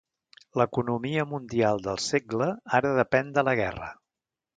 L'economia 0.59 1.25
mundial 1.33 1.83
del 1.87 1.99
segle 2.05 2.47
ara 2.79 2.95
depèn 3.01 3.31
de 3.37 3.45
la 3.51 3.55
guerra. 3.61 3.91